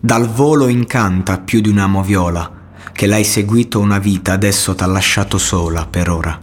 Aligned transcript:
Dal 0.00 0.28
volo 0.28 0.68
incanta 0.68 1.40
più 1.40 1.60
di 1.60 1.70
un 1.70 1.78
amo 1.78 2.04
viola, 2.04 2.48
che 2.92 3.08
l'hai 3.08 3.24
seguito 3.24 3.80
una 3.80 3.98
vita, 3.98 4.32
adesso 4.32 4.76
t'ha 4.76 4.86
lasciato 4.86 5.38
sola 5.38 5.86
per 5.86 6.08
ora. 6.08 6.40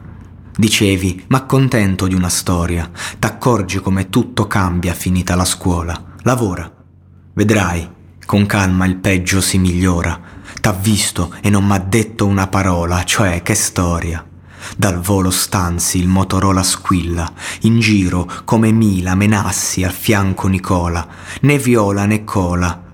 Dicevi, 0.53 1.23
ma 1.29 1.45
contento 1.45 2.05
di 2.05 2.13
una 2.13 2.27
storia, 2.27 2.91
t'accorgi 3.17 3.79
come 3.79 4.09
tutto 4.09 4.45
cambia 4.47 4.93
finita 4.93 5.35
la 5.35 5.45
scuola. 5.45 6.15
Lavora, 6.23 6.69
vedrai, 7.33 7.89
con 8.25 8.45
calma 8.45 8.85
il 8.87 8.97
peggio 8.97 9.39
si 9.39 9.57
migliora. 9.57 10.19
T'ha 10.59 10.73
visto 10.73 11.33
e 11.39 11.49
non 11.49 11.65
m'ha 11.65 11.79
detto 11.79 12.25
una 12.25 12.47
parola, 12.47 13.05
cioè 13.05 13.41
che 13.41 13.55
storia. 13.55 14.21
Dal 14.75 14.99
volo 14.99 15.29
stanzi 15.29 15.97
il 15.97 16.09
Motorola 16.09 16.61
squilla, 16.61 17.31
in 17.61 17.79
giro 17.79 18.29
come 18.43 18.71
Mila 18.71 19.15
menassi 19.15 19.85
al 19.85 19.93
fianco 19.93 20.49
Nicola, 20.49 21.07
né 21.41 21.57
viola 21.57 22.05
né 22.05 22.25
cola, 22.25 22.84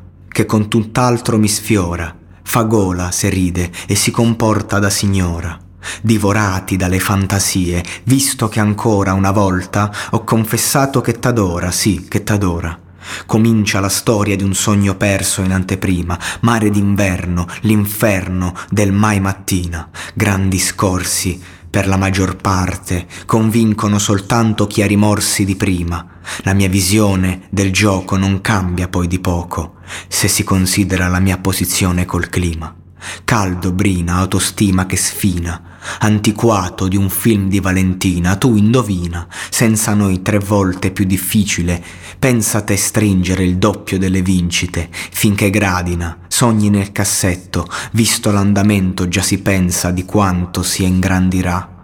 che 0.41 0.45
con 0.45 0.67
tutt'altro 0.67 1.37
mi 1.37 1.47
sfiora, 1.47 2.15
fa 2.41 2.63
gola 2.63 3.11
se 3.11 3.29
ride 3.29 3.69
e 3.85 3.93
si 3.93 4.09
comporta 4.09 4.79
da 4.79 4.89
signora. 4.89 5.59
Divorati 6.01 6.77
dalle 6.77 6.99
fantasie, 6.99 7.83
visto 8.05 8.47
che 8.47 8.59
ancora 8.59 9.13
una 9.13 9.31
volta 9.31 9.91
ho 10.11 10.23
confessato 10.23 10.99
che 11.01 11.19
t'adora, 11.19 11.69
sì, 11.69 12.07
che 12.07 12.23
t'adora. 12.23 12.79
Comincia 13.25 13.79
la 13.79 13.89
storia 13.89 14.35
di 14.35 14.43
un 14.43 14.53
sogno 14.55 14.95
perso 14.95 15.41
in 15.41 15.51
anteprima, 15.51 16.17
mare 16.41 16.69
d'inverno, 16.69 17.45
l'inferno 17.61 18.55
del 18.69 18.91
mai 18.91 19.19
mattina, 19.19 19.89
grandi 20.13 20.57
scorsi, 20.57 21.39
per 21.71 21.87
la 21.87 21.95
maggior 21.95 22.35
parte, 22.35 23.07
convincono 23.25 23.97
soltanto 23.97 24.67
chi 24.67 24.81
ha 24.81 24.85
rimorsi 24.85 25.45
di 25.45 25.55
prima. 25.55 26.05
La 26.43 26.53
mia 26.53 26.67
visione 26.67 27.43
del 27.49 27.71
gioco 27.71 28.17
non 28.17 28.41
cambia 28.41 28.89
poi 28.89 29.07
di 29.07 29.19
poco, 29.19 29.75
se 30.09 30.27
si 30.27 30.43
considera 30.43 31.07
la 31.07 31.19
mia 31.19 31.37
posizione 31.37 32.05
col 32.05 32.29
clima. 32.29 32.75
Caldo, 33.23 33.71
brina, 33.71 34.17
autostima 34.17 34.85
che 34.85 34.97
sfina, 34.97 35.77
antiquato 35.99 36.87
di 36.87 36.97
un 36.97 37.09
film 37.09 37.47
di 37.47 37.59
Valentina, 37.59 38.35
tu 38.35 38.55
indovina, 38.55 39.27
senza 39.49 39.93
noi 39.93 40.21
tre 40.21 40.39
volte 40.39 40.91
più 40.91 41.05
difficile, 41.05 41.81
pensa 42.19 42.61
te 42.61 42.75
stringere 42.75 43.43
il 43.43 43.57
doppio 43.57 43.97
delle 43.97 44.21
vincite, 44.21 44.89
finché 44.91 45.49
gradina, 45.49 46.19
sogni 46.41 46.71
nel 46.71 46.91
cassetto, 46.91 47.67
visto 47.91 48.31
l'andamento 48.31 49.07
già 49.07 49.21
si 49.21 49.37
pensa 49.43 49.91
di 49.91 50.05
quanto 50.05 50.63
si 50.63 50.83
ingrandirà. 50.83 51.83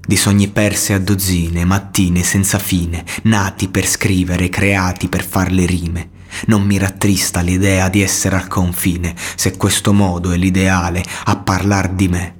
Di 0.00 0.16
sogni 0.16 0.48
persi 0.48 0.94
a 0.94 0.98
dozzine, 0.98 1.64
mattine 1.64 2.24
senza 2.24 2.58
fine, 2.58 3.04
nati 3.22 3.68
per 3.68 3.86
scrivere, 3.86 4.48
creati 4.48 5.06
per 5.06 5.24
far 5.24 5.52
le 5.52 5.64
rime. 5.64 6.10
Non 6.46 6.62
mi 6.62 6.76
rattrista 6.76 7.38
l'idea 7.40 7.88
di 7.88 8.02
essere 8.02 8.34
al 8.34 8.48
confine, 8.48 9.14
se 9.36 9.56
questo 9.56 9.92
modo 9.92 10.32
è 10.32 10.36
l'ideale 10.36 11.00
a 11.26 11.36
parlar 11.36 11.90
di 11.90 12.08
me. 12.08 12.34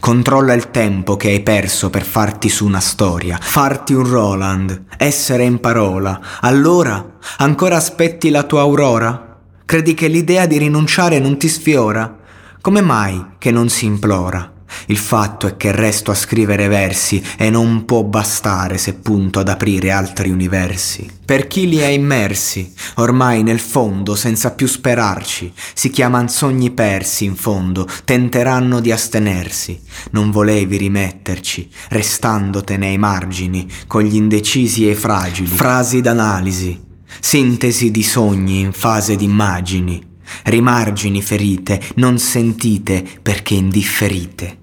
Controlla 0.00 0.52
il 0.54 0.72
tempo 0.72 1.16
che 1.16 1.28
hai 1.28 1.44
perso 1.44 1.90
per 1.90 2.02
farti 2.02 2.48
su 2.48 2.66
una 2.66 2.80
storia, 2.80 3.38
farti 3.40 3.92
un 3.92 4.08
Roland, 4.08 4.86
essere 4.96 5.44
in 5.44 5.60
parola. 5.60 6.20
Allora, 6.40 7.18
ancora 7.36 7.76
aspetti 7.76 8.30
la 8.30 8.42
tua 8.42 8.62
aurora? 8.62 9.28
Credi 9.74 9.94
che 9.94 10.06
l'idea 10.06 10.46
di 10.46 10.56
rinunciare 10.56 11.18
non 11.18 11.36
ti 11.36 11.48
sfiora? 11.48 12.16
Come 12.60 12.80
mai 12.80 13.20
che 13.38 13.50
non 13.50 13.68
si 13.68 13.86
implora? 13.86 14.52
Il 14.86 14.96
fatto 14.96 15.48
è 15.48 15.56
che 15.56 15.72
resto 15.72 16.12
a 16.12 16.14
scrivere 16.14 16.68
versi 16.68 17.20
e 17.36 17.50
non 17.50 17.84
può 17.84 18.04
bastare 18.04 18.78
se 18.78 18.94
punto 18.94 19.40
ad 19.40 19.48
aprire 19.48 19.90
altri 19.90 20.30
universi. 20.30 21.04
Per 21.24 21.48
chi 21.48 21.68
li 21.68 21.82
ha 21.82 21.88
immersi, 21.88 22.72
ormai 22.98 23.42
nel 23.42 23.58
fondo, 23.58 24.14
senza 24.14 24.52
più 24.52 24.68
sperarci, 24.68 25.52
si 25.74 25.90
chiaman 25.90 26.28
sogni 26.28 26.70
persi 26.70 27.24
in 27.24 27.34
fondo, 27.34 27.88
tenteranno 28.04 28.78
di 28.78 28.92
astenersi. 28.92 29.82
Non 30.12 30.30
volevi 30.30 30.76
rimetterci, 30.76 31.68
restandotene 31.88 32.86
ai 32.86 32.98
margini, 32.98 33.68
con 33.88 34.02
gli 34.02 34.14
indecisi 34.14 34.86
e 34.86 34.92
i 34.92 34.94
fragili. 34.94 35.48
Frasi 35.48 36.00
d'analisi, 36.00 36.92
sintesi 37.20 37.90
di 37.90 38.02
sogni 38.02 38.60
in 38.60 38.72
fase 38.72 39.16
di 39.16 39.24
immagini 39.24 40.12
rimargini 40.44 41.22
ferite, 41.22 41.80
non 41.96 42.18
sentite 42.18 43.04
perché 43.22 43.54
indifferite. 43.54 44.58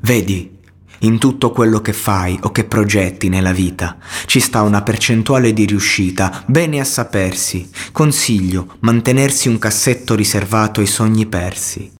Vedi, 0.00 0.54
in 1.00 1.18
tutto 1.18 1.50
quello 1.50 1.80
che 1.80 1.92
fai 1.92 2.38
o 2.42 2.50
che 2.50 2.64
progetti 2.64 3.28
nella 3.28 3.52
vita 3.52 3.98
ci 4.24 4.40
sta 4.40 4.62
una 4.62 4.82
percentuale 4.82 5.52
di 5.52 5.66
riuscita, 5.66 6.44
bene 6.46 6.80
a 6.80 6.84
sapersi. 6.84 7.68
Consiglio 7.92 8.76
mantenersi 8.80 9.48
un 9.48 9.58
cassetto 9.58 10.14
riservato 10.14 10.80
ai 10.80 10.86
sogni 10.86 11.26
persi. 11.26 11.92